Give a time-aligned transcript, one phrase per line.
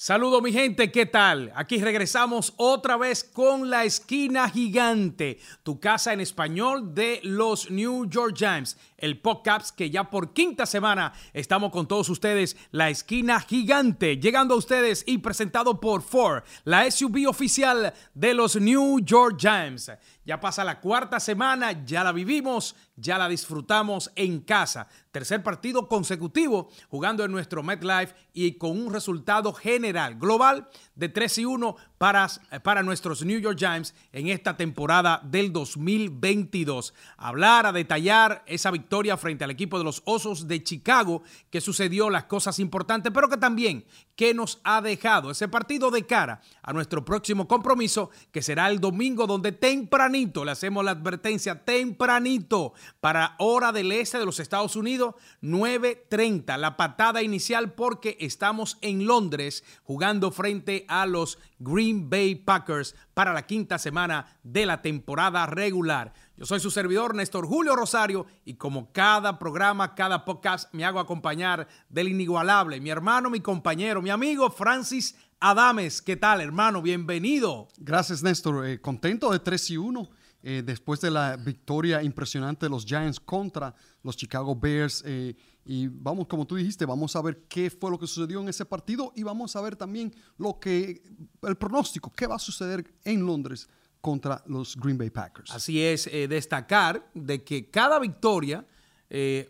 [0.00, 1.52] Saludo mi gente, ¿qué tal?
[1.56, 8.08] Aquí regresamos otra vez con la esquina gigante, tu casa en español de los New
[8.08, 13.40] York Giants, el podcast que ya por quinta semana estamos con todos ustedes, la esquina
[13.40, 19.36] gigante, llegando a ustedes y presentado por Ford, la SUV oficial de los New York
[19.38, 19.92] Giants.
[20.24, 24.88] Ya pasa la cuarta semana, ya la vivimos, ya la disfrutamos en casa.
[25.10, 31.38] Tercer partido consecutivo jugando en nuestro MetLife y con un resultado general global de 3
[31.38, 32.28] y 1 para,
[32.62, 36.92] para nuestros New York Giants en esta temporada del 2022.
[37.16, 42.10] Hablar, a detallar esa victoria frente al equipo de los Osos de Chicago, que sucedió
[42.10, 43.84] las cosas importantes, pero que también
[44.16, 48.80] que nos ha dejado ese partido de cara a nuestro próximo compromiso, que será el
[48.80, 54.74] domingo, donde tempranito le hacemos la advertencia, tempranito, para hora del este de los Estados
[54.74, 62.34] Unidos, 9.30, la patada inicial, porque estamos en Londres jugando frente a los Green Bay
[62.34, 66.12] Packers para la quinta semana de la temporada regular.
[66.38, 71.00] Yo soy su servidor, Néstor Julio Rosario, y como cada programa, cada podcast, me hago
[71.00, 76.00] acompañar del inigualable, mi hermano, mi compañero, mi amigo Francis Adames.
[76.00, 76.80] ¿Qué tal, hermano?
[76.80, 77.66] Bienvenido.
[77.78, 78.68] Gracias, Néstor.
[78.68, 80.10] Eh, contento de 3 y 1.
[80.44, 85.02] Eh, después de la victoria impresionante de los Giants contra los Chicago Bears.
[85.04, 88.48] Eh, y vamos, como tú dijiste, vamos a ver qué fue lo que sucedió en
[88.48, 91.02] ese partido y vamos a ver también lo que,
[91.42, 93.68] el pronóstico, qué va a suceder en Londres
[94.00, 95.50] contra los Green Bay Packers.
[95.50, 98.66] Así es, eh, destacar de que cada victoria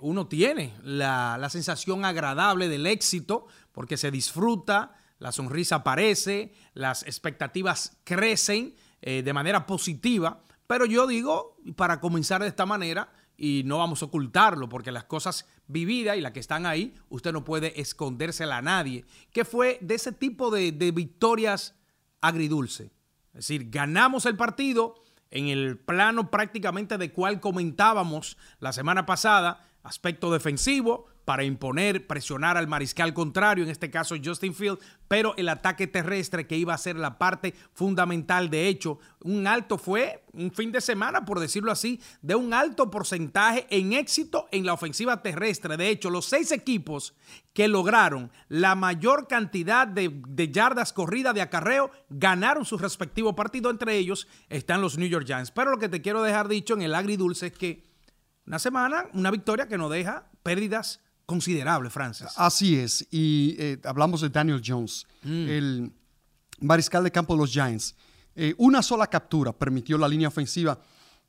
[0.01, 7.03] uno tiene la, la sensación agradable del éxito porque se disfruta, la sonrisa aparece, las
[7.03, 13.79] expectativas crecen de manera positiva pero yo digo, para comenzar de esta manera, y no
[13.79, 17.81] vamos a ocultarlo, porque las cosas vividas y las que están ahí, usted no puede
[17.81, 21.75] escondérsela a nadie, que fue de ese tipo de, de victorias
[22.21, 22.91] agridulce.
[23.33, 24.95] Es decir, ganamos el partido
[25.31, 32.57] en el plano prácticamente de cual comentábamos la semana pasada, aspecto defensivo, para imponer, presionar
[32.57, 34.79] al mariscal contrario, en este caso Justin Field,
[35.09, 38.49] pero el ataque terrestre que iba a ser la parte fundamental.
[38.49, 42.91] De hecho, un alto fue un fin de semana, por decirlo así, de un alto
[42.91, 45.77] porcentaje en éxito en la ofensiva terrestre.
[45.77, 47.15] De hecho, los seis equipos
[47.53, 53.69] que lograron la mayor cantidad de, yardas corridas de acarreo ganaron su respectivo partido.
[53.69, 55.51] Entre ellos están los New York Giants.
[55.51, 57.85] Pero lo que te quiero dejar dicho en el agridulce es que
[58.47, 62.29] una semana, una victoria que no deja pérdidas considerable, Francis.
[62.37, 63.07] Así es.
[63.11, 65.49] Y eh, hablamos de Daniel Jones, mm.
[65.49, 65.93] el
[66.61, 67.95] mariscal de campo de los Giants.
[68.35, 70.81] Eh, una sola captura permitió la línea ofensiva.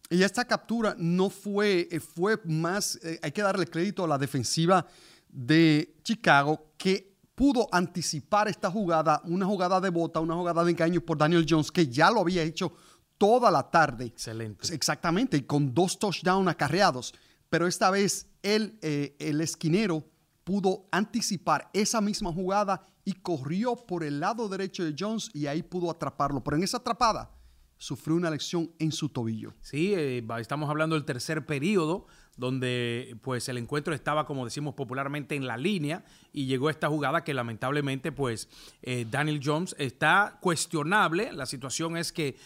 [0.09, 4.87] Y esta captura no fue, eh, fue más, hay que darle crédito a la defensiva
[5.27, 11.01] de Chicago que pudo anticipar esta jugada, una jugada de bota, una jugada de engaño
[11.01, 12.71] por Daniel Jones, que ya lo había hecho
[13.17, 14.05] toda la tarde.
[14.05, 14.73] Excelente.
[14.73, 17.13] Exactamente, con dos touchdowns acarreados.
[17.49, 20.05] Pero esta vez el, eh, el esquinero
[20.43, 25.63] pudo anticipar esa misma jugada y corrió por el lado derecho de Jones y ahí
[25.63, 26.43] pudo atraparlo.
[26.43, 27.31] Pero en esa atrapada
[27.77, 29.53] sufrió una lesión en su tobillo.
[29.61, 35.35] Sí, eh, estamos hablando del tercer periodo, donde pues el encuentro estaba, como decimos popularmente,
[35.35, 38.49] en la línea y llegó esta jugada que lamentablemente pues
[38.81, 41.31] eh, Daniel Jones está cuestionable.
[41.33, 42.37] La situación es que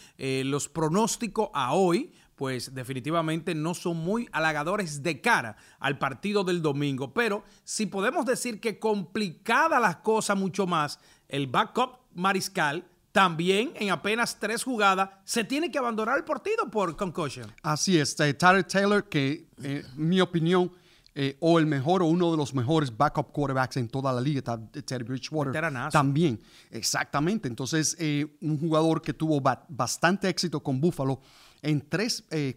[0.44, 6.62] los pronósticos a hoy pues definitivamente no son muy halagadores de cara al partido del
[6.62, 7.12] domingo.
[7.14, 12.84] Pero si podemos decir que complicada las cosas mucho más, el backup mariscal
[13.14, 17.46] también en apenas tres jugadas se tiene que abandonar el partido por concussion.
[17.62, 20.72] Así es, eh, Tyler Taylor, que en eh, mi opinión,
[21.14, 24.42] eh, o el mejor o uno de los mejores backup quarterbacks en toda la liga,
[24.42, 25.52] Teddy Bridgewater.
[25.92, 26.40] También,
[26.72, 27.46] exactamente.
[27.46, 27.96] Entonces,
[28.40, 31.20] un jugador que tuvo bastante éxito con Buffalo
[31.64, 32.56] en tres eh,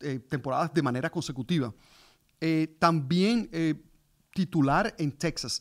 [0.00, 1.74] eh, temporadas de manera consecutiva.
[2.40, 3.50] Eh, también
[4.32, 5.60] titular en Texas,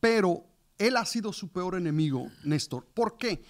[0.00, 0.44] pero
[0.76, 2.86] él ha sido su peor enemigo, Néstor.
[2.86, 3.42] ¿Por qué?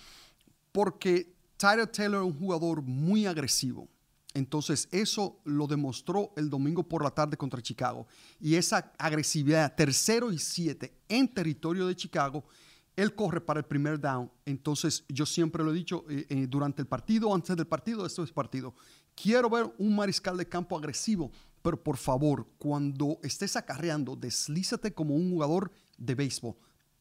[0.70, 3.88] Porque Tyler Taylor es un jugador muy agresivo.
[4.34, 8.06] Entonces, eso lo demostró el domingo por la tarde contra Chicago.
[8.40, 12.44] Y esa agresividad, tercero y siete en territorio de Chicago,
[12.96, 14.30] él corre para el primer down.
[14.44, 18.22] Entonces, yo siempre lo he dicho eh, eh, durante el partido, antes del partido, esto
[18.22, 18.74] es partido.
[19.14, 21.30] Quiero ver un mariscal de campo agresivo,
[21.62, 26.56] pero por favor, cuando estés acarreando, deslízate como un jugador de béisbol,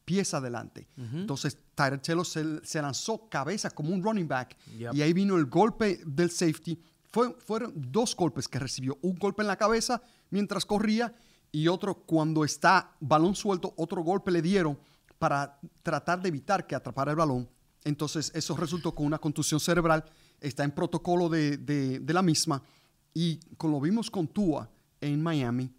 [0.05, 0.87] pies adelante.
[0.95, 4.55] Entonces, Tyler Taylor se, lanzó cabeza como un running back
[4.93, 6.79] y ahí vino el golpe del safety.
[7.39, 11.13] fueron dos golpes que recibió, un golpe en la cabeza mientras corría
[11.51, 14.77] y otro cuando está balón suelto, otro golpe le dieron
[15.23, 17.49] para tratar de evitar que atrapara el balón.
[17.85, 20.03] Entonces eso resultó con una contusión cerebral,
[20.41, 22.61] está en protocolo de, la misma
[23.13, 25.71] y como lo vimos con Tua en Miami,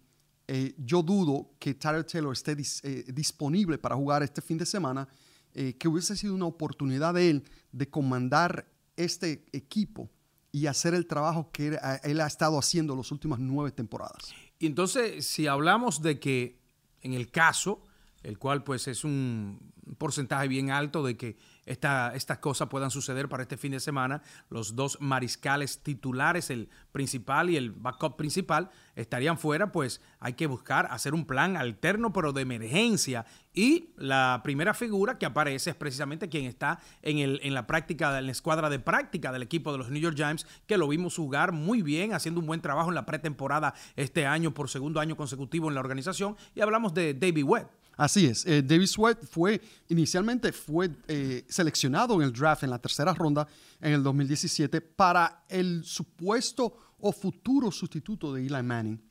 [0.47, 5.07] eh, yo dudo que Tyler Taylor esté eh, disponible para jugar este fin de semana,
[5.53, 10.09] eh, que hubiese sido una oportunidad de él de comandar este equipo
[10.51, 14.33] y hacer el trabajo que él, ha estado haciendo las últimas nueve temporadas.
[14.57, 16.57] Y entonces, si hablamos de que
[17.03, 17.84] en el caso,
[18.25, 19.59] el cual pues es un
[19.99, 24.23] porcentaje bien alto de que estas cosas puedan suceder para este fin de semana.
[24.49, 30.47] Los dos mariscales titulares, el principal y el backup principal, estarían fuera, pues hay que
[30.47, 33.25] buscar hacer un plan alterno, pero de emergencia.
[33.53, 38.17] Y la primera figura que aparece es precisamente quien está en, el, en la práctica,
[38.17, 41.15] en la escuadra de práctica del equipo de los New York Giants, que lo vimos
[41.15, 45.15] jugar muy bien, haciendo un buen trabajo en la pretemporada este año por segundo año
[45.15, 46.35] consecutivo en la organización.
[46.55, 47.67] Y hablamos de David Webb.
[47.97, 48.45] Así es.
[48.45, 53.47] Eh, David Sweat fue, inicialmente fue eh, seleccionado en el draft en la tercera ronda
[53.79, 59.01] en el 2017 para el supuesto o futuro sustituto de Eli Manning.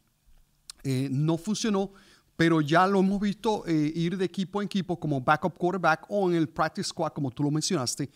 [0.82, 1.92] Eh, no funcionó,
[2.36, 6.36] pero ya lo hemos visto ir de equipo en equipo como backup quarterback o en
[6.36, 8.10] el practice squad, como tú lo mencionaste.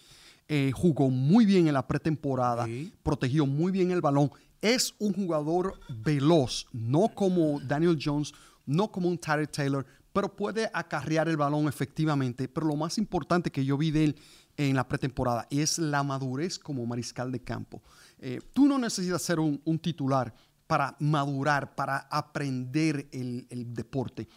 [0.73, 2.67] jugó muy bien en la pretemporada,
[3.03, 4.31] protegió muy bien el balón.
[4.61, 8.33] Es un jugador veloz, no como Daniel Jones,
[8.67, 9.87] no como un Tyler Taylor,
[10.19, 12.49] pero puede acarrear el balón efectivamente.
[12.49, 14.17] Pero lo más importante que yo vi de él
[14.57, 17.85] en la pretemporada es la madurez como mariscal de campo.
[18.19, 20.35] Eh, tú no necesitas ser un, titular
[20.67, 24.29] para madurar, para aprender el, deporte.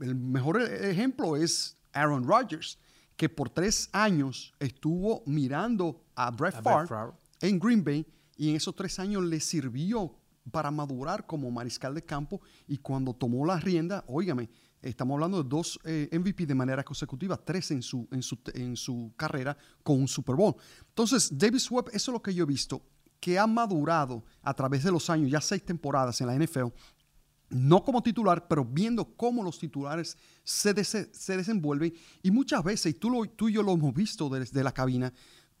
[0.00, 2.76] El mejor ejemplo es Aaron Rodgers,
[3.16, 7.12] que por tres años estuvo mirando a Brett Favre
[7.42, 8.04] en Green Bay
[8.36, 10.16] y en esos tres años le sirvió
[10.50, 14.48] para madurar como mariscal de campo y cuando tomó la rienda, óigame,
[14.82, 18.76] Estamos hablando de dos eh, MVP de manera consecutiva, tres en su, en, su, en
[18.76, 20.54] su carrera con un Super Bowl.
[20.88, 22.82] Entonces, Davis Webb, eso es lo que yo he visto,
[23.18, 26.66] que ha madurado a través de los años, ya seis temporadas en la NFL,
[27.48, 31.92] no como titular, pero viendo cómo los titulares se, se desenvuelven.
[32.22, 35.12] Y muchas veces, y tú, tú y yo lo hemos visto desde la cabina,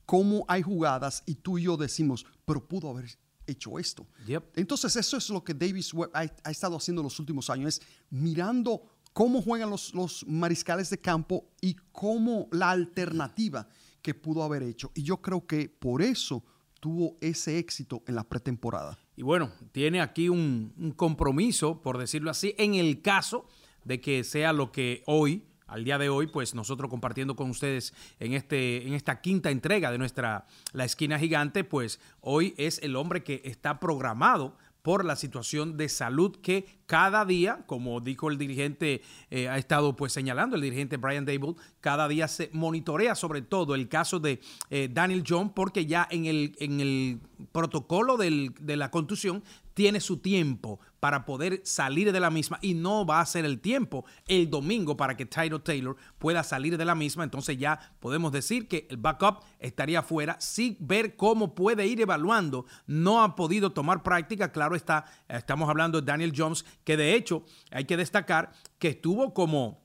[0.04, 3.06] cómo hay jugadas y tú y yo decimos, pero pudo haber
[3.46, 4.06] hecho esto.
[4.54, 7.86] Entonces, eso es lo que Davis Webb ha, ha, estado haciendo los últimos años, es
[8.10, 8.82] mirando
[9.12, 13.68] cómo juegan los, los mariscales de campo y cómo la alternativa
[14.02, 14.90] que pudo haber hecho.
[14.94, 16.44] Y yo creo que por eso
[16.80, 18.98] tuvo ese éxito en la pretemporada.
[19.16, 23.46] Y bueno, tiene aquí un, compromiso, por decirlo así, en el caso
[23.84, 27.92] de que sea lo que hoy, al día de hoy, pues nosotros compartiendo con ustedes
[28.20, 32.96] en, este, en esta quinta entrega de nuestra La Esquina Gigante, pues hoy es el
[32.96, 38.38] hombre que está programado por la situación de salud que cada día, como dijo el
[38.38, 39.02] dirigente,
[39.32, 43.74] eh, ha estado pues señalando el dirigente Brian Dable, cada día se monitorea sobre todo
[43.74, 44.40] el caso de
[44.70, 47.18] eh, Daniel Jones porque ya en el, en el
[47.50, 49.42] protocolo de la contusión
[49.76, 53.60] tiene su tiempo para poder salir de la misma y no va a ser el
[53.60, 57.24] tiempo el domingo para que Tyler Taylor pueda salir de la misma.
[57.24, 62.64] Entonces ya podemos decir que el backup estaría fuera sin ver cómo puede ir evaluando.
[62.86, 67.44] No ha podido tomar práctica, claro está, estamos hablando de Daniel Jones que de hecho
[67.70, 69.84] hay que destacar que estuvo como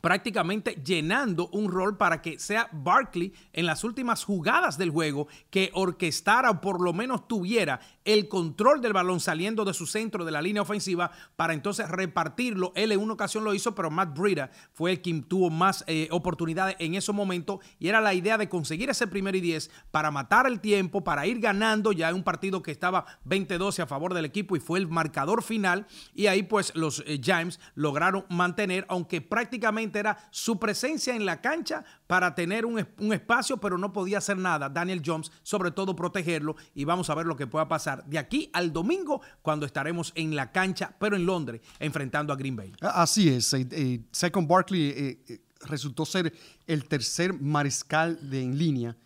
[0.00, 5.70] prácticamente llenando un rol para que sea Barkley en las últimas jugadas del juego que
[5.74, 10.30] orquestara o por lo menos tuviera el control del balón saliendo de su centro de
[10.30, 12.72] la línea ofensiva para entonces repartirlo.
[12.74, 16.08] Él en una ocasión lo hizo, pero Matt Breida fue el quien tuvo más eh,
[16.10, 20.10] oportunidades en ese momento y era la idea de conseguir ese primero y 10 para
[20.10, 24.14] matar el tiempo, para ir ganando ya en un partido que estaba 20-12 a favor
[24.14, 28.86] del equipo y fue el marcador final y ahí pues los eh, Giants lograron mantener,
[28.88, 33.92] aunque prácticamente era su presencia en la cancha para tener un, un espacio, pero no
[33.92, 34.68] podía hacer nada.
[34.68, 38.50] Daniel Jones, sobre todo protegerlo y vamos a ver lo que pueda pasar de aquí
[38.52, 42.72] al domingo cuando estaremos en la cancha, pero en Londres, enfrentando a Green Bay.
[42.80, 43.52] Así es.
[43.54, 46.32] Eh, eh, Second Barkley eh, resultó ser
[46.66, 48.96] el tercer mariscal de, en línea.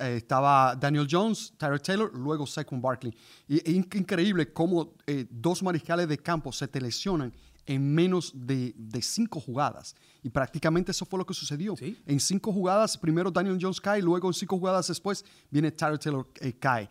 [0.00, 3.14] estaba Daniel Jones, Tyler Taylor, luego Second Barkley.
[3.48, 4.94] Y, es increíble cómo
[5.30, 7.32] dos mariscales de campo se te lesionan
[7.66, 9.94] en menos de, cinco jugadas.
[10.22, 11.74] Y prácticamente eso fue lo que sucedió.
[12.06, 16.26] En cinco jugadas, primero Daniel Jones cae, luego en cinco jugadas después viene Tyler Taylor
[16.58, 16.88] cae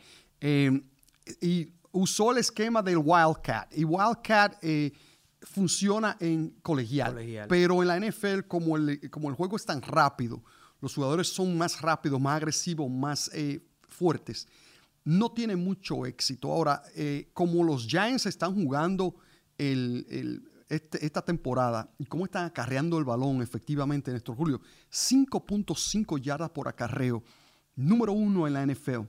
[1.39, 3.71] y usó el esquema del Wildcat.
[3.75, 4.91] Y Wildcat eh,
[5.41, 7.15] funciona en colegial,
[7.47, 10.43] pero en la NFL, como el, como el juego es tan rápido,
[10.79, 14.47] los jugadores son más rápidos, más agresivos, más eh, fuertes,
[15.03, 16.51] no tiene mucho éxito.
[16.51, 19.15] Ahora, eh, como los Giants están jugando
[19.57, 26.49] el, este, esta temporada y cómo están acarreando el balón efectivamente, Néstor Julio, 5.5 yardas
[26.51, 27.21] por acarreo,
[27.75, 29.01] número uno en la NFL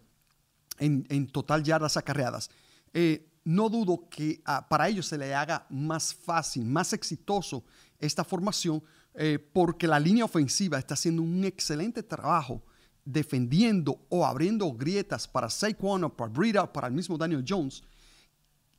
[0.79, 2.51] en, total yardas acarreadas.
[2.93, 7.65] Eh, no dudo que para ellos se le haga más fácil, más exitoso
[7.99, 8.83] esta formación,
[9.15, 12.63] eh, porque la línea ofensiva está haciendo un excelente trabajo
[13.05, 17.83] defendiendo o abriendo grietas para Saquon o para Brida, para el mismo Daniel Jones,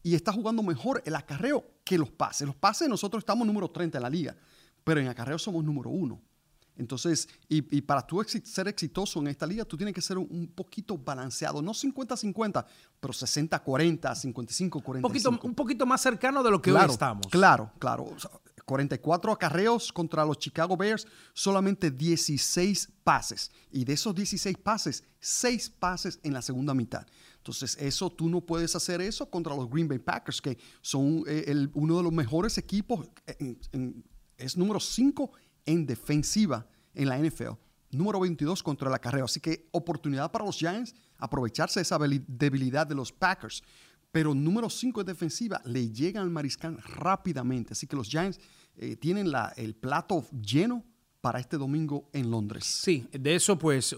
[0.03, 2.45] y está jugando mejor el acarreo que los pases.
[2.45, 4.35] Los pases nosotros estamos número 30 en la liga,
[4.83, 6.21] pero en acarreo somos número uno.
[6.75, 10.97] Entonces, y, para tú ser exitoso en esta liga, tú tienes que ser un, poquito
[10.97, 12.65] balanceado, no 50-50,
[12.99, 13.61] pero 60-40,
[14.01, 14.95] 55-45.
[14.95, 17.27] Un poquito, un poquito más cercano de lo que hoy estamos.
[17.27, 18.07] Claro, claro.
[18.65, 23.51] 44 acarreos contra los Chicago Bears, solamente 16 pases.
[23.71, 27.05] Y de esos 16 pases, 6 pases en la segunda mitad.
[27.37, 31.67] Entonces, eso tú no puedes hacer eso contra los Green Bay Packers, que son eh,
[31.73, 33.07] uno de los mejores equipos,
[34.37, 35.31] es número 5
[35.65, 37.51] en defensiva en la NFL.
[37.91, 39.25] Número 22 contra el acarreo.
[39.25, 43.63] Así que oportunidad para los Giants aprovecharse de esa debilidad de los Packers.
[44.13, 47.73] Pero número 5 en defensiva le llega al mariscal rápidamente.
[47.73, 48.39] Así que los Giants
[48.77, 50.85] eh, tienen la, el plato lleno
[51.19, 52.63] para este domingo en Londres.
[52.63, 53.95] Sí, de eso pues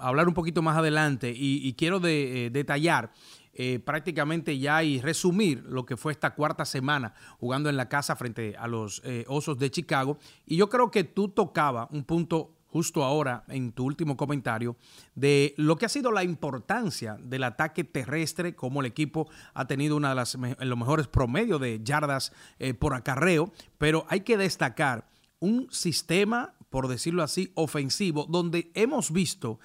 [0.00, 3.12] hablar un poquito más adelante y, quiero eh, detallar
[3.54, 8.16] eh, prácticamente ya y resumir lo que fue esta cuarta semana jugando en la casa
[8.16, 10.18] frente a los Osos de Chicago.
[10.44, 14.76] Y yo creo que tú tocaba un punto justo ahora en tu último comentario
[15.14, 19.96] de lo que ha sido la importancia del ataque terrestre, como el equipo ha tenido
[19.96, 25.08] una de las los mejores promedios de yardas eh, por acarreo, pero hay que destacar
[25.40, 29.58] un sistema, por decirlo así, ofensivo, donde hemos visto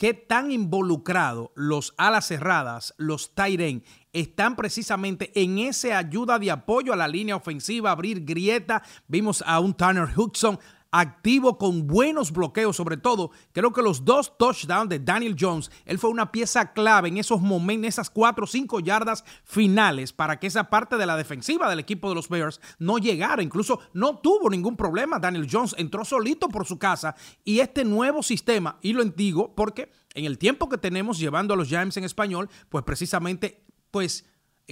[0.00, 6.92] qué tan involucrados los alas cerradas, los tight están precisamente en esa ayuda de apoyo
[6.92, 8.82] a la línea ofensiva, abrir grieta.
[9.08, 10.58] Vimos a un Tanner Hudson
[10.90, 15.98] activo con buenos bloqueos, sobre todo creo que los dos touchdowns de Daniel Jones, él
[15.98, 20.46] fue una pieza clave en esos momentos, esas cuatro o cinco yardas finales para que
[20.46, 24.50] esa parte de la defensiva del equipo de los Bears no llegara, incluso no tuvo
[24.50, 29.04] ningún problema, Daniel Jones entró solito por su casa y este nuevo sistema, y lo
[29.04, 33.62] digo porque en el tiempo que tenemos llevando a los Giants en español, pues precisamente,
[33.90, 34.24] pues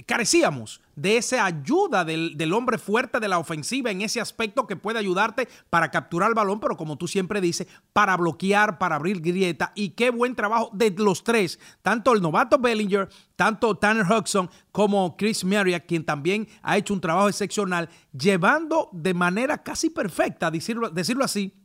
[0.05, 4.99] carecíamos de esa ayuda del, hombre fuerte de la ofensiva en ese aspecto que puede
[4.99, 9.71] ayudarte para capturar el balón, pero como tú siempre dices, para bloquear, para abrir grieta.
[9.75, 15.15] Y qué buen trabajo de los tres, tanto el novato Bellinger, tanto Tanner Hudson como
[15.17, 20.89] Chris Marriott, quien también ha hecho un trabajo excepcional, llevando de manera casi perfecta, decirlo,
[20.89, 21.58] decirlo así,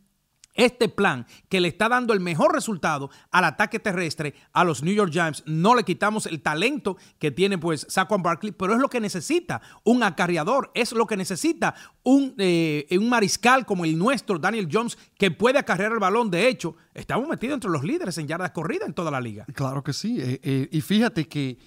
[0.54, 4.94] este plan que le está dando el mejor resultado al ataque terrestre a los New
[4.94, 8.88] York Giants, no le quitamos el talento que tiene pues Saquon Barkley, pero es lo
[8.88, 14.38] que necesita un acarreador, es lo que necesita un, eh, un mariscal como el nuestro,
[14.38, 16.30] Daniel Jones, que puede acarrear el balón.
[16.30, 19.44] De hecho, estamos metidos entre los líderes en yardas corridas en toda la liga.
[19.54, 20.20] Claro que sí.
[20.20, 21.58] Eh, eh, y fíjate que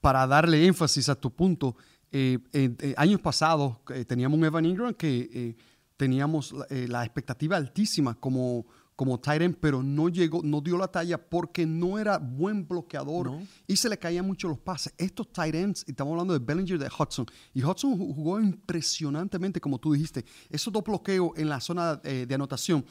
[0.00, 1.76] para darle énfasis a tu punto,
[2.96, 5.56] años pasados teníamos un Evan Ingram que
[5.96, 11.18] teníamos eh, la expectativa altísima como, como Tyrant, pero no llegó, no dio la talla
[11.18, 14.94] porque no era buen bloqueador y se le caían mucho los pases.
[14.98, 20.24] Estos Tyrants, estamos hablando de Bellinger de Hudson, y Hudson jugó impresionantemente, como tú dijiste.
[20.50, 22.84] Esos dos bloqueos en la zona eh, de anotación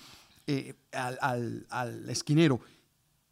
[0.48, 2.60] eh, al, al, al esquinero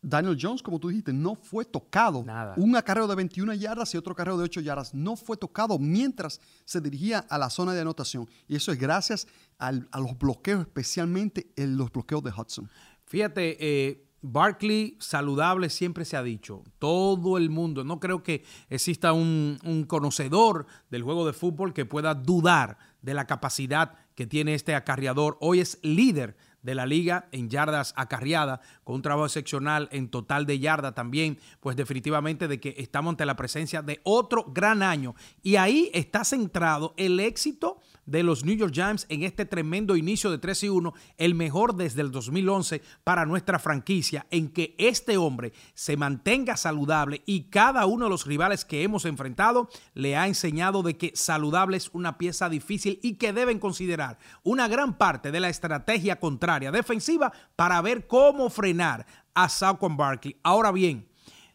[0.01, 2.23] Daniel Jones, como tú dijiste, no fue tocado.
[2.23, 2.55] Nada.
[2.57, 6.41] Un acarreo de 21 yardas y otro acarreo de 8 yardas no fue tocado mientras
[6.65, 8.27] se dirigía a la zona de anotación.
[8.47, 9.27] Y eso es gracias
[9.59, 12.69] a los bloqueos, especialmente en los bloqueos de Hudson.
[13.05, 16.63] Fíjate, eh, Barkley saludable siempre se ha dicho.
[16.79, 17.83] Todo el mundo.
[17.83, 23.13] No creo que exista un, un conocedor del juego de fútbol que pueda dudar de
[23.13, 25.37] la capacidad que tiene este acarreador.
[25.41, 30.45] Hoy es líder de la liga en yardas acarreadas, con un trabajo excepcional en total
[30.45, 35.15] de yarda también, pues definitivamente de que estamos ante la presencia de otro gran año.
[35.41, 40.31] Y ahí está centrado el éxito de los New York Giants en este tremendo inicio
[40.31, 45.17] de 3 y 1, el mejor desde el 2011 para nuestra franquicia, en que este
[45.17, 50.27] hombre se mantenga saludable y cada uno de los rivales que hemos enfrentado le ha
[50.27, 55.31] enseñado de que saludable es una pieza difícil y que deben considerar una gran parte
[55.31, 60.37] de la estrategia contraria defensiva para ver cómo frenar a Saquon Barkley.
[60.43, 61.10] Ahora bien,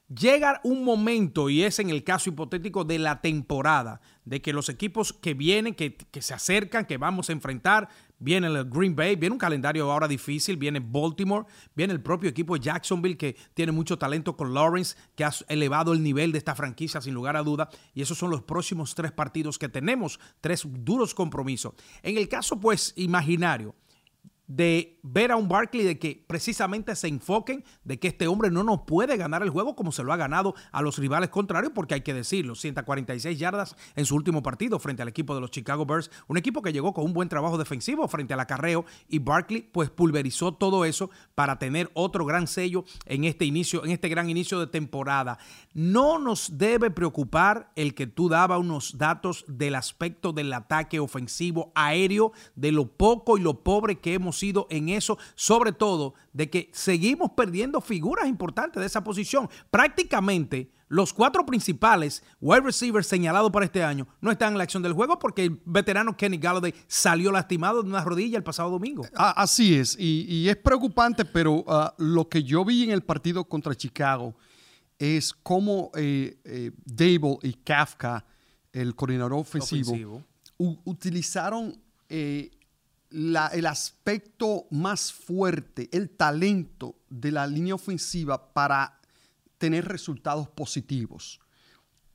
[0.08, 4.68] Llega un momento, y es en el caso hipotético de la temporada, de que los
[4.68, 7.88] equipos que vienen, que, se acercan, que vamos a enfrentar,
[8.20, 12.54] viene el Green Bay, viene un calendario ahora difícil, viene Baltimore, viene el propio equipo
[12.54, 16.54] de Jacksonville que tiene mucho talento con Lawrence, que ha elevado el nivel de esta
[16.54, 20.62] franquicia sin lugar a duda, y esos son los próximos tres partidos que tenemos, tres
[20.68, 21.74] duros compromisos.
[22.04, 23.74] En el caso pues imaginario,
[24.46, 28.62] de ver a un Barkley de que precisamente se enfoquen de que este hombre no
[28.62, 31.94] nos puede ganar el juego como se lo ha ganado a los rivales contrarios, porque
[31.94, 35.86] hay que decirlo, 146 yardas en su último partido frente al equipo de los Chicago
[35.86, 39.62] Bears, un equipo que llegó con un buen trabajo defensivo frente al acarreo y Barkley
[39.62, 44.30] pues pulverizó todo eso para tener otro gran sello en este inicio, en este gran
[44.30, 45.38] inicio de temporada.
[45.74, 51.72] No nos debe preocupar el que tú daba unos datos del aspecto del ataque ofensivo
[51.74, 54.35] aéreo, de lo poco y lo pobre que hemos
[54.70, 59.48] en eso, sobre todo de que seguimos perdiendo figuras importantes de esa posición.
[59.70, 64.82] Prácticamente los cuatro principales wide receivers señalados para este año no están en la acción
[64.82, 69.04] del juego porque el veterano Kenny Galladay salió lastimado de una rodilla el pasado domingo.
[69.14, 73.74] Así es, y, es preocupante, pero ah, lo que yo vi en el partido contra
[73.74, 74.36] Chicago
[74.98, 78.24] es cómo eh, eh, Dable y Kafka,
[78.72, 80.22] el coordinador ofensivo,
[80.56, 81.76] utilizaron
[82.08, 82.50] eh,
[83.10, 89.00] el aspecto más fuerte, el talento de la línea ofensiva para
[89.58, 91.40] tener resultados positivos.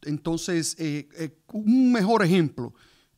[0.04, 2.74] Entonces, eh, eh, un mejor ejemplo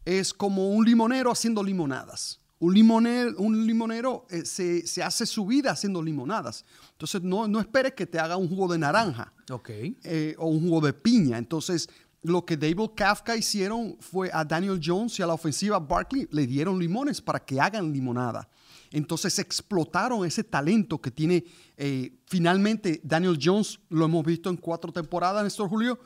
[0.06, 2.39] es como un limonero haciendo limonadas.
[2.60, 6.65] Un limonero, un limonero eh, se, hace su vida haciendo limonadas.
[6.92, 9.98] Entonces, no, no esperes que te haga un jugo de naranja okay.
[10.38, 11.38] o un jugo de piña.
[11.38, 11.89] Entonces,
[12.24, 16.48] lo que David Kafka hicieron fue a Daniel Jones y a la ofensiva Barkley le
[16.48, 18.50] dieron limones para que hagan limonada.
[18.92, 21.44] Entonces explotaron ese talento que tiene
[21.77, 26.00] eh, finalmente Daniel Jones, lo hemos visto en cuatro temporadas, Néstor Julio,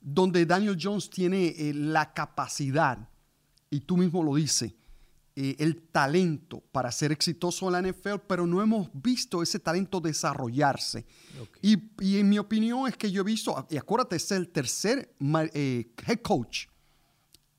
[0.00, 3.08] donde Daniel Jones tiene eh, la capacidad,
[3.70, 4.74] y tú mismo lo dices,
[5.36, 10.00] eh, el talento para ser exitoso en la NFL, pero no hemos visto ese talento
[10.00, 11.06] desarrollarse.
[11.60, 11.76] Y,
[12.18, 15.12] en mi opinión es que yo he visto, y acuérdate, es el tercer
[15.52, 16.66] eh, head coach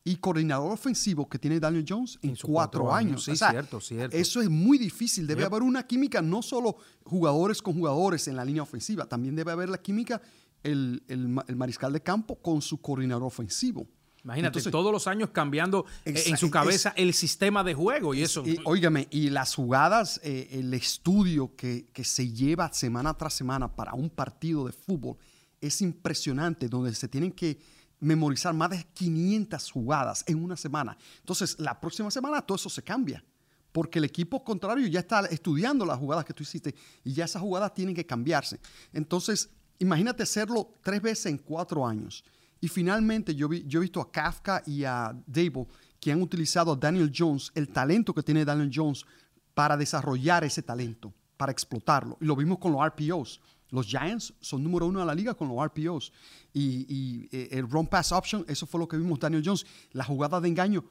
[0.05, 3.25] y coordinador ofensivo que tiene Daniel Jones en, cuatro, años.
[3.25, 4.15] cierto, cierto.
[4.15, 5.27] Eso es muy difícil.
[5.27, 9.51] Debe haber una química, no solo jugadores con jugadores en la línea ofensiva, también debe
[9.51, 10.21] haber la química
[10.63, 13.85] el, el mariscal de campo con su coordinador ofensivo.
[14.25, 18.43] Imagínate, todos los años cambiando eh, en su cabeza el sistema de juego y eso.
[18.43, 23.93] Y, óigame, y las jugadas, eh, el estudio que, se lleva semana tras semana para
[23.93, 25.17] un partido de fútbol
[25.61, 27.59] es impresionante, donde se tienen que
[27.99, 30.97] memorizar más de 500 jugadas en una semana.
[31.19, 33.23] Entonces, la próxima semana todo eso se cambia,
[33.71, 37.43] porque el equipo contrario ya está estudiando las jugadas que tú hiciste y ya esas
[37.43, 38.59] jugadas tienen que cambiarse.
[38.91, 42.23] Entonces, imagínate hacerlo tres veces en cuatro años.
[42.65, 45.67] Y finalmente yo, he visto a Kafka y a Dable
[45.99, 49.05] que han utilizado a Daniel Jones, el talento que tiene Daniel Jones
[49.53, 52.17] para desarrollar ese talento, para explotarlo.
[52.19, 53.39] Y lo vimos con los RPOs.
[53.69, 56.11] Los Giants son número uno en la liga con los RPOs.
[56.53, 59.63] Y, y eh, el run pass option, eso fue lo que vimos Daniel Jones.
[59.91, 60.85] La jugada de engaño,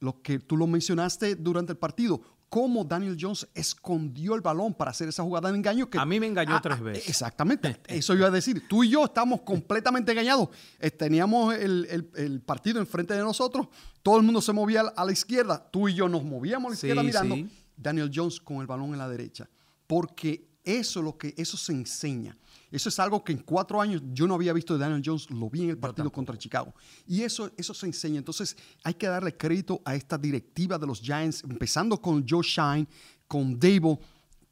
[0.00, 2.20] lo que tú lo mencionaste durante el partido,
[2.50, 5.88] cómo Daniel Jones escondió el balón para hacer esa jugada de engaño.
[5.88, 7.08] Que, a mí me engañó ah, tres ah, veces.
[7.08, 8.68] Exactamente, eso iba a decir.
[8.68, 10.50] Tú y yo estamos completamente engañados.
[10.78, 13.68] Eh, teníamos el, partido enfrente de nosotros,
[14.02, 16.74] todo el mundo se movía a la izquierda, tú y yo nos movíamos a la
[16.74, 17.36] izquierda mirando.
[17.76, 19.48] Daniel Jones con el balón en la derecha.
[19.86, 22.36] Porque eso, lo que, eso se enseña.
[22.70, 25.50] Eso es algo que en cuatro años yo no había visto de Daniel Jones, lo
[25.50, 26.74] vi en el partido contra Chicago.
[27.06, 28.18] Y eso, eso se enseña.
[28.18, 32.86] Entonces hay que darle crédito a esta directiva de los Giants, empezando con Joe Shine,
[33.26, 33.98] con Dable.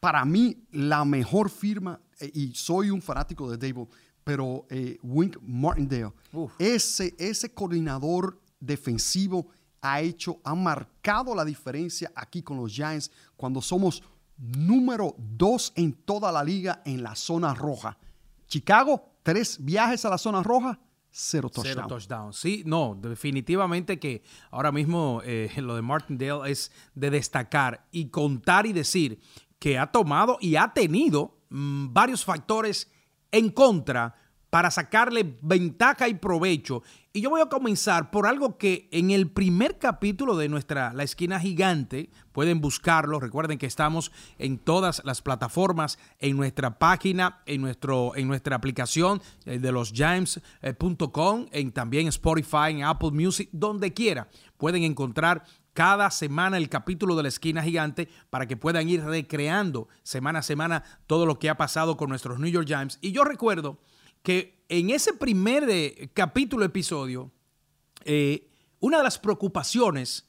[0.00, 3.88] Para mí, la mejor firma, eh, y soy un fanático de Dable,
[4.24, 6.12] pero eh, Wink Martindale,
[6.58, 9.48] ese, ese coordinador defensivo
[9.80, 14.02] ha hecho, ha marcado la diferencia aquí con los Giants cuando somos
[14.36, 17.96] número dos en toda la liga en la zona roja.
[18.48, 20.80] Chicago, tres viajes a la zona roja,
[21.10, 21.74] cero touchdown.
[21.74, 22.32] Cero touchdown.
[22.32, 28.66] Sí, no, definitivamente que ahora mismo eh, lo de Martindale es de destacar y contar
[28.66, 29.20] y decir
[29.58, 32.90] que ha tomado y ha tenido mm, varios factores
[33.30, 34.14] en contra
[34.50, 36.82] para sacarle ventaja y provecho.
[37.12, 41.02] Y yo voy a comenzar por algo que en el primer capítulo de nuestra La
[41.02, 47.60] Esquina Gigante, pueden buscarlo, recuerden que estamos en todas las plataformas, en nuestra página, en,
[47.60, 53.92] nuestro, en nuestra aplicación eh, de los James.com, en también Spotify, en Apple Music, donde
[53.92, 54.28] quiera.
[54.56, 59.88] Pueden encontrar cada semana el capítulo de la esquina gigante para que puedan ir recreando
[60.02, 62.98] semana a semana todo lo que ha pasado con nuestros New York Giants.
[63.00, 63.78] Y yo recuerdo
[64.22, 67.30] que en ese primer eh, capítulo, episodio,
[68.04, 68.48] eh,
[68.80, 70.28] una de las preocupaciones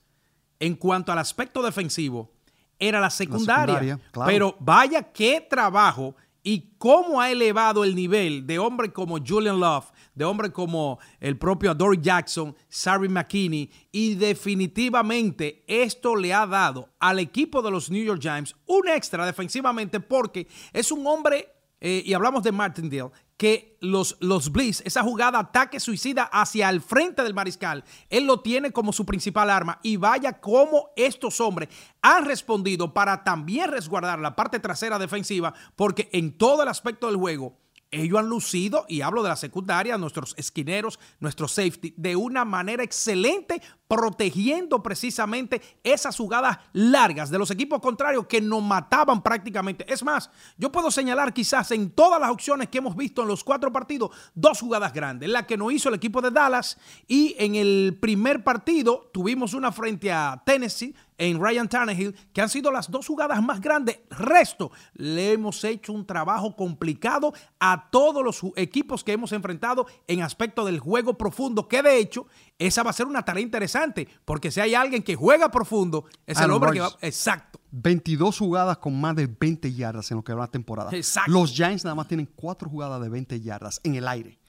[0.59, 2.31] en cuanto al aspecto defensivo
[2.79, 3.99] era la secundaria.
[4.25, 9.91] Pero vaya qué trabajo y cómo ha elevado el nivel de hombres como Julian Love,
[10.15, 16.89] de hombres como el propio Dory Jackson, Sarri McKinney, y definitivamente esto le ha dado
[16.99, 21.49] al equipo de los New York Giants un extra defensivamente porque es un hombre,
[21.81, 26.81] eh, y hablamos de Martindale, que los, los Bliss, esa jugada ataque suicida hacia el
[26.81, 29.79] frente del mariscal, él lo tiene como su principal arma.
[29.81, 31.69] Y vaya cómo estos hombres
[32.01, 37.15] han respondido para también resguardar la parte trasera defensiva, porque en todo el aspecto del
[37.15, 37.57] juego,
[37.91, 42.83] ellos han lucido, y hablo de la secundaria, nuestros esquineros, nuestros safety, de una manera
[42.83, 49.83] excelente protegiendo precisamente esas jugadas largas de los equipos contrarios que nos mataban prácticamente.
[49.91, 53.43] Es más, yo puedo señalar quizás en todas las opciones que hemos visto en los
[53.43, 55.27] cuatro partidos, dos jugadas grandes.
[55.27, 59.71] La que nos hizo el equipo de Dallas y en el primer partido tuvimos una
[59.71, 63.99] frente a Tennessee en Ryan Tannehill, que han sido las dos jugadas más grandes.
[64.09, 70.21] Resto, le hemos hecho un trabajo complicado a todos los equipos que hemos enfrentado en
[70.21, 72.25] aspecto del juego profundo, que de hecho
[72.59, 76.39] esa va a ser una tarea interesante, porque si hay alguien que juega profundo, es
[76.39, 76.91] el hombre que va.
[77.01, 77.59] Exacto.
[77.71, 80.91] 22 jugadas con más de 20 yardas en lo que va la temporada.
[80.91, 81.31] Exacto.
[81.31, 84.39] Los Giants nada más tienen 4 jugadas de 20 yardas en el aire.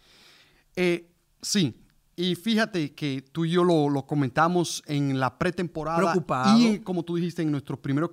[0.75, 1.09] Eh,
[1.41, 5.99] sí, y fíjate que tú y yo lo, comentamos en la pretemporada.
[5.99, 6.59] Preocupado.
[6.59, 8.11] Y como tú dijiste en nuestro primer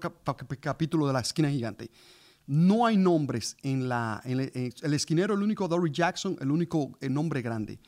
[0.59, 1.89] capítulo de la esquina gigante.
[2.45, 4.21] No hay nombres en la.
[4.23, 7.79] el, esquinero, el único Dory Jackson, el único eh, nombre grande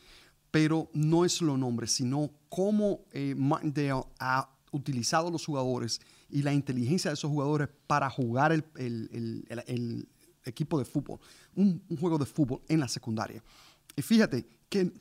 [0.52, 6.54] pero no es lo nombre, sino cómo eh, Martindale ha utilizado los jugadores y la
[6.54, 10.08] inteligencia de esos jugadores para jugar el,
[10.46, 11.20] equipo de fútbol,
[11.56, 13.44] un, juego de fútbol en la secundaria.
[13.96, 14.92] Y fíjate que,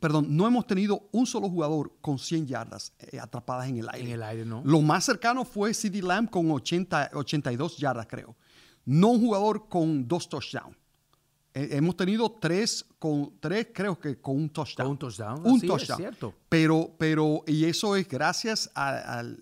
[0.00, 4.06] perdón, no hemos tenido un solo jugador con 100 yardas eh, atrapadas en el aire.
[4.06, 4.62] En el aire, ¿no?
[4.64, 8.36] Lo más cercano fue CD Lamb con 80, 82 yardas, creo.
[8.84, 10.76] No un jugador con dos touchdowns.
[11.58, 14.92] Eh, hemos tenido tres, con, tres creo que con un touchdown.
[14.92, 15.80] un touchdown, un touchdown.
[15.80, 16.32] Es cierto.
[16.48, 19.36] Pero, pero, y eso es gracias al,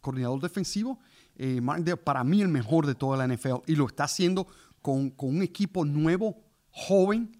[0.00, 1.00] coordinador defensivo,
[1.34, 1.60] eh,
[2.04, 4.46] para mí el mejor de toda la NFL, y lo está haciendo
[4.80, 7.35] con, con un equipo nuevo, joven,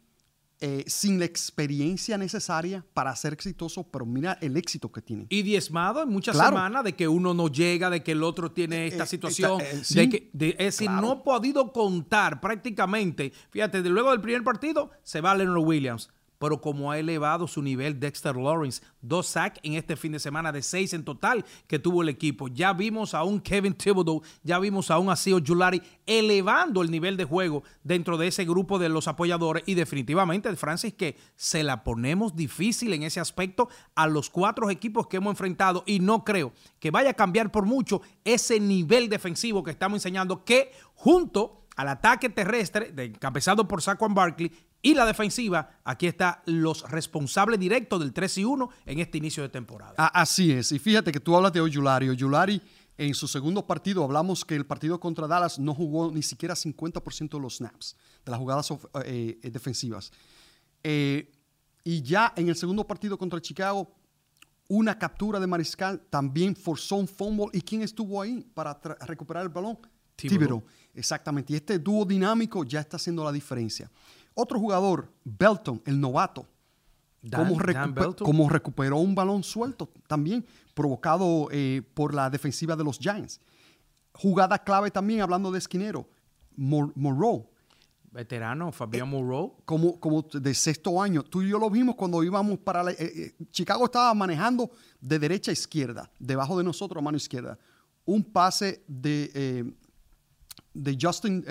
[0.61, 5.27] eh, sin la experiencia necesaria para ser exitoso, pero mira el éxito que tiene.
[5.29, 8.87] Y diezmado en muchas semanas de que uno no llega, de que el otro tiene
[8.87, 14.13] esta eh, situación, de que, es decir, no ha podido contar prácticamente, fíjate, de luego
[14.13, 18.83] del primer partido se va Leonard Williams, pero como ha elevado su nivel Dexter Lawrence,
[19.01, 22.49] dos sacks en este fin de semana de seis en total que tuvo el equipo.
[22.49, 27.17] Ya vimos a un Kevin Thibodeau, ya vimos a un Asio Julari elevando el nivel
[27.17, 31.85] de juego dentro de ese grupo de los apoyadores y definitivamente, Francis, que se la
[31.85, 36.53] ponemos difícil en ese aspecto a los cuatro equipos que hemos enfrentado y no creo
[36.79, 41.89] que vaya a cambiar por mucho ese nivel defensivo que estamos enseñando que junto al
[41.89, 44.51] ataque terrestre, encabezado por Saquon Barkley,
[44.83, 49.43] y la defensiva, aquí está los responsables directos del 3 y 1 en este inicio
[49.43, 49.95] de temporada.
[49.97, 50.71] Así es.
[50.73, 52.09] Y fíjate que tú hablas de Oyulari.
[52.09, 52.63] Oyulari,
[52.99, 57.31] en su segundo partido, hablamos que el partido contra Dallas no jugó ni siquiera 50%
[57.31, 58.71] de los snaps, de las jugadas
[59.05, 60.13] eh, eh, defensivas.
[60.83, 61.33] Eh,
[61.83, 63.93] y ya en el segundo partido contra Chicago,
[64.69, 67.47] una captura de Mariscal también forzó un fumble.
[67.53, 69.79] ¿Y quién estuvo ahí para recuperar el balón?
[70.17, 70.65] Tibero.
[70.95, 71.53] Exactamente.
[71.53, 73.91] Y este dúo dinámico ya está haciendo la diferencia.
[74.39, 76.47] Otro jugador, Belton, el novato,
[78.23, 80.45] como, recuperó un balón suelto también,
[80.75, 83.41] provocado eh, por la defensiva de los Giants.
[84.13, 86.07] Jugada clave también, hablando de esquinero,
[86.55, 87.49] Moreau.
[88.13, 89.57] Veterano, Fabián eh, Moreau.
[89.65, 91.23] Como, como de sexto año.
[91.23, 92.83] Tú y yo lo vimos cuando íbamos para...
[92.83, 94.71] La, eh, Chicago estaba manejando
[95.01, 97.59] de derecha a izquierda, debajo de nosotros, a mano izquierda.
[98.05, 99.75] Un pase de,
[100.75, 101.43] de Justin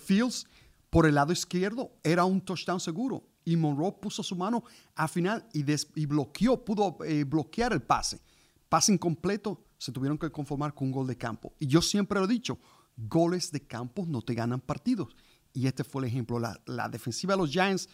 [0.00, 0.46] Fields
[0.90, 3.24] por el lado izquierdo era un touchdown seguro.
[3.44, 8.20] Y Monroe puso su mano al final y, y bloqueó, pudo eh, bloquear el pase.
[8.68, 11.54] Pase incompleto, se tuvieron que conformar con un gol de campo.
[11.58, 12.58] Y yo siempre lo he dicho,
[12.96, 15.16] goles de campo no te ganan partidos.
[15.52, 16.38] Y este fue el ejemplo.
[16.38, 17.88] La, defensiva de los Giants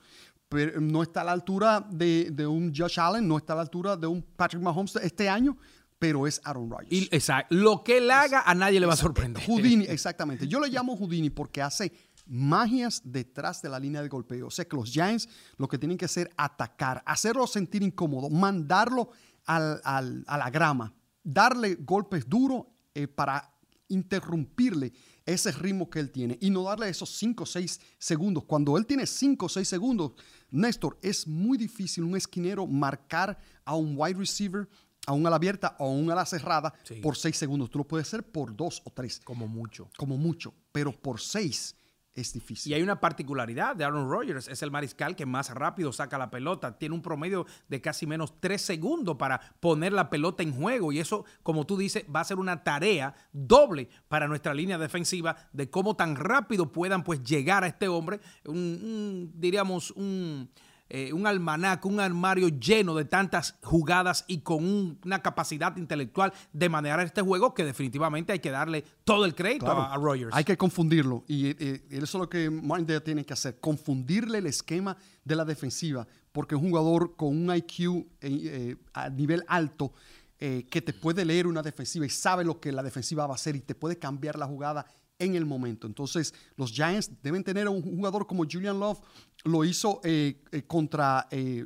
[0.49, 3.62] Pero no está a la altura de, de un Josh Allen, no está a la
[3.63, 5.58] altura de un Patrick Mahomes este año,
[5.97, 6.91] pero es Aaron Rodgers.
[6.91, 7.56] Y, exacto.
[7.56, 9.43] Lo que él haga a nadie le va a sorprender.
[9.47, 10.47] Houdini, exactamente.
[10.47, 11.91] Yo le llamo Houdini porque hace
[12.25, 14.47] magias detrás de la línea de golpeo.
[14.47, 18.29] O sea que los Giants lo que tienen que hacer es atacar, hacerlo sentir incómodo,
[18.29, 19.09] mandarlo
[19.45, 23.53] a la grama, darle golpes duros eh, para
[23.89, 24.93] interrumpirle
[25.25, 28.43] ese ritmo que él tiene y no darle esos 5 o 6 segundos.
[28.45, 30.12] Cuando él tiene 5 o 6 segundos,
[30.51, 34.67] Néstor, es muy difícil un esquinero marcar a un wide receiver,
[35.05, 37.69] a un ala abierta o a un ala cerrada por 6 segundos.
[37.69, 39.21] Tú lo puedes hacer por 2 o 3.
[39.23, 39.89] Como mucho.
[39.97, 41.75] Como mucho, pero por 6
[42.15, 42.71] es difícil.
[42.71, 46.30] Y hay una particularidad de Aaron Rodgers, es el mariscal que más rápido saca la
[46.30, 50.91] pelota, tiene un promedio de casi menos tres segundos para poner la pelota en juego
[50.91, 55.36] y eso, como tú dices, va a ser una tarea doble para nuestra línea defensiva
[55.52, 60.49] de cómo tan rápido puedan pues llegar a este hombre, diríamos un
[60.95, 66.69] eh, un almanaque, un armario lleno de tantas jugadas y con una capacidad intelectual de
[66.69, 70.29] manejar este juego que definitivamente hay que darle todo el crédito a, Rogers.
[70.32, 74.95] Hay que confundirlo y eso es lo que Martin tiene que hacer, confundirle el esquema
[75.25, 79.93] de la defensiva, porque un jugador con un IQ eh, eh, a nivel alto
[80.38, 83.56] que te puede leer una defensiva y sabe lo que la defensiva va a hacer
[83.56, 84.86] y te puede cambiar la jugada
[85.19, 85.88] en el momento.
[85.88, 88.99] Entonces, los Giants deben tener a un jugador como Julian Love,
[89.43, 91.65] lo hizo eh, eh, contra eh,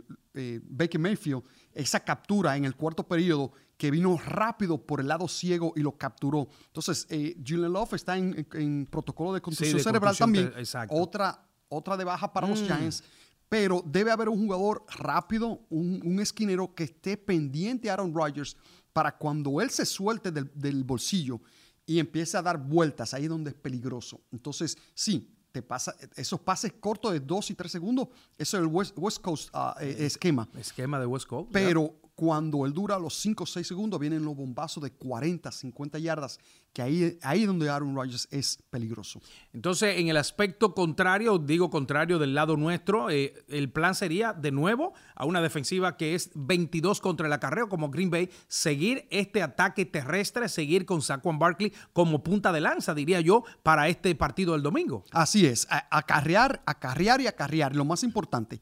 [0.63, 5.73] Baker Mayfield, esa captura en el cuarto periodo que vino rápido por el lado ciego
[5.75, 6.47] y lo capturó.
[6.67, 7.07] Entonces,
[7.45, 10.51] Julian Love está en, protocolo de contusión cerebral también.
[10.89, 12.65] Otra, otra de baja para los mm.
[12.65, 13.03] Giants.
[13.49, 18.57] Pero debe haber un jugador rápido, un, esquinero que esté pendiente a Aaron Rodgers
[18.93, 21.39] para cuando él se suelte del, del bolsillo
[21.85, 24.21] y empieza a dar vueltas ahí donde es peligroso.
[24.31, 28.67] Entonces, sí, te pasa esos pases cortos de 2 y 3 segundos, eso es el
[28.67, 30.47] West, Coast ah, eh, esquema.
[30.55, 31.49] Esquema de West Coast.
[31.51, 35.99] Pero cuando él dura los 5 o 6 segundos, vienen los bombazos de 40, 50
[35.99, 36.39] yardas,
[36.73, 39.21] que ahí, ahí es donde Aaron Rodgers es peligroso.
[39.53, 44.51] Entonces, en el aspecto contrario, digo contrario del lado nuestro, eh, el plan sería de
[44.51, 49.43] nuevo a una defensiva que es 22 contra el acarreo como Green Bay, seguir este
[49.43, 54.53] ataque terrestre, seguir con Saquon Barkley como punta de lanza, diría yo, para este partido
[54.53, 55.05] del domingo.
[55.11, 58.59] Así es, acarrear, acarrear y acarrear, lo más importante.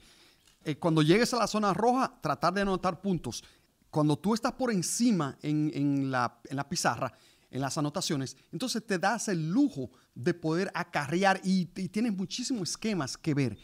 [0.65, 3.43] Eh, cuando llegues a la zona roja, tratar de anotar puntos.
[3.91, 7.13] Cuando tú estás por encima en, la, pizarra,
[7.51, 13.15] en las anotaciones, entonces te das el lujo de poder acarrear y, tienes muchísimos esquemas
[13.15, 13.57] que ver.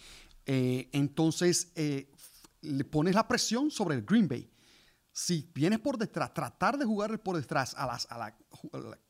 [0.45, 2.11] Eh, entonces, eh,
[2.61, 4.47] le pones la presión sobre el Green Bay.
[5.11, 8.37] Si vienes por detrás, tratar de jugarle por detrás a, a la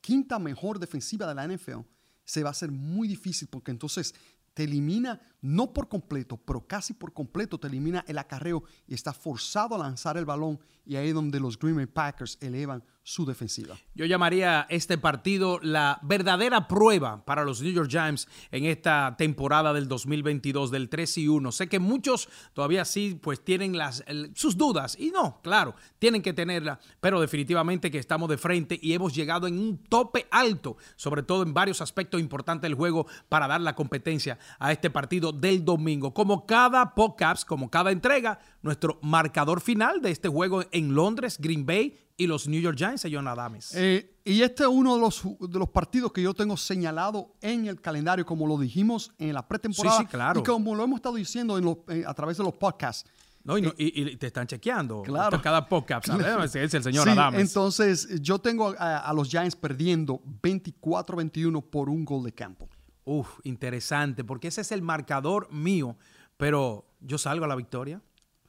[0.00, 1.80] quinta mejor defensiva de la NFL,
[2.24, 4.14] se va a hacer muy difícil porque entonces
[4.54, 9.12] te elimina, no por completo, pero casi por completo, te elimina el acarreo y está
[9.12, 13.26] forzado a lanzar el balón y ahí es donde los Green Bay Packers elevan su
[13.26, 13.76] defensiva.
[13.94, 19.72] Yo llamaría este partido la verdadera prueba para los New York Giants en esta temporada
[19.72, 21.52] del 2022 del 3 y 1.
[21.52, 26.32] Sé que muchos todavía sí pues tienen las, sus dudas y no, claro, tienen que
[26.32, 31.24] tenerla, pero definitivamente que estamos de frente y hemos llegado en un tope alto, sobre
[31.24, 35.64] todo en varios aspectos importantes del juego para dar la competencia a este partido del
[35.64, 36.14] domingo.
[36.14, 41.66] Como cada podcast, como cada entrega, nuestro marcador final de este juego en Londres, Green
[41.66, 43.74] Bay y los New York Giants, John Adames.
[43.74, 47.66] Eh, y este es uno de los, de los partidos que yo tengo señalado en
[47.66, 49.98] el calendario, como lo dijimos en la pretemporada.
[49.98, 50.40] Sí, claro.
[50.40, 53.10] Y como lo hemos estado diciendo en a través de los podcasts.
[53.44, 55.02] No, y, y, te están chequeando.
[55.02, 55.42] Claro.
[55.42, 56.54] Cada podcast, ¿sabes?
[56.54, 57.40] Es el señor sí, Adames.
[57.40, 62.68] Entonces, yo tengo a, los Giants perdiendo 24-21 por un gol de campo.
[63.04, 65.96] Uf, interesante, porque ese es el marcador mío,
[66.36, 68.00] pero yo salgo a la victoria.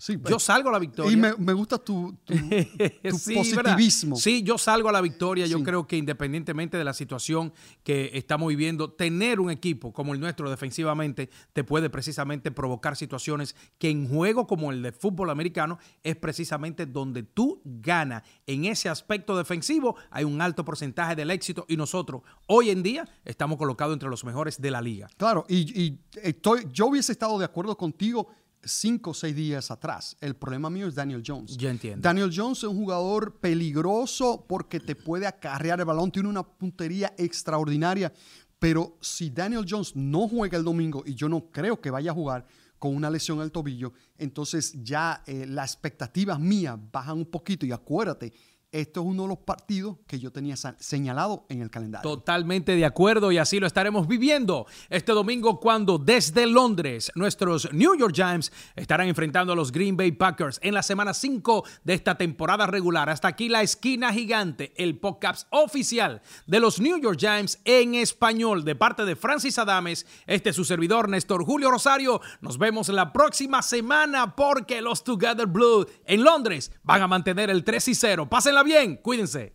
[0.03, 1.13] Sí, yo salgo a la victoria.
[1.13, 2.13] Y me, gusta tu,
[3.09, 4.17] positivismo.
[4.17, 5.45] Sí, yo salgo a la victoria.
[5.45, 10.19] Yo creo que independientemente de la situación que estamos viviendo, tener un equipo como el
[10.19, 15.79] nuestro defensivamente te puede precisamente provocar situaciones que en juego como el de fútbol americano
[16.03, 18.23] es precisamente donde tú ganas.
[18.45, 23.07] En ese aspecto defensivo hay un alto porcentaje del éxito y nosotros hoy en día
[23.23, 25.07] estamos colocados entre los mejores de la liga.
[25.15, 28.27] Claro, y, y estoy, yo hubiese estado de acuerdo contigo
[28.63, 30.15] cinco o seis días atrás.
[30.21, 31.57] El problema mío es Daniel Jones.
[31.57, 32.01] Yo entiendo.
[32.01, 37.13] Daniel Jones es un jugador peligroso porque te puede acarrear el balón, tiene una puntería
[37.17, 38.11] extraordinaria.
[38.59, 42.13] Pero si Daniel Jones no juega el domingo, y yo no creo que vaya a
[42.13, 42.45] jugar
[42.79, 47.65] con una lesión al tobillo, entonces ya eh, las expectativas mías bajan un poquito.
[47.65, 48.31] Y acuérdate,
[48.73, 52.09] esto es uno de los partidos que yo tenía señalado en el calendario.
[52.09, 57.95] Totalmente de acuerdo y así lo estaremos viviendo este domingo cuando desde Londres nuestros New
[57.95, 62.15] York Giants estarán enfrentando a los Green Bay Packers en la semana 5 de esta
[62.15, 63.11] temporada regular.
[63.11, 68.65] Hasta aquí la esquina gigante, el podcast oficial de los New York Giants en español
[68.65, 70.07] de parte de Francis Adames.
[70.25, 72.21] Este es su servidor Néstor Julio Rosario.
[72.41, 77.63] Nos vemos la próxima semana porque los Together Blue en Londres van a mantener el
[77.63, 78.27] 3 y 0.
[78.27, 79.53] Pásenla bien, cuídense.